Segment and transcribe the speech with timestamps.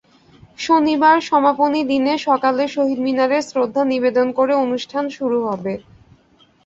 [0.59, 5.73] শনিবার সমাপনী দিনে সকালে শহীদ মিনারে শ্রদ্ধা নিবেদন করে অনুষ্ঠান শুরু হবে।